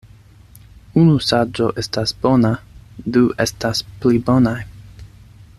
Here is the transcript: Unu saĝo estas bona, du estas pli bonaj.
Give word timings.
Unu 1.01 1.19
saĝo 1.25 1.67
estas 1.83 2.15
bona, 2.25 2.53
du 3.17 3.25
estas 3.47 3.87
pli 4.03 4.27
bonaj. 4.31 4.59